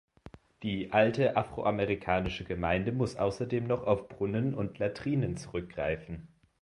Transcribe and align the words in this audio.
Die 0.63 0.91
alte 0.93 1.37
afroamerikanische 1.37 2.43
Gemeinde 2.43 2.91
muss 2.91 3.17
außerdem 3.17 3.67
noch 3.67 3.83
auf 3.83 4.09
Brunnen 4.09 4.55
und 4.55 4.79
Latrinen 4.79 5.37
zurückgreifen. 5.37 6.27